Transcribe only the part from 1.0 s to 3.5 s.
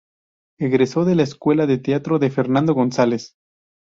de la Escuela de Teatro de Fernando González.